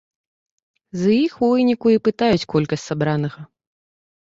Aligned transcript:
З 1.01 1.11
іх 1.25 1.33
у 1.43 1.51
выніку 1.51 1.87
і 1.97 2.01
пытаюць 2.09 2.49
колькасць 2.55 2.87
сабранага. 2.95 3.39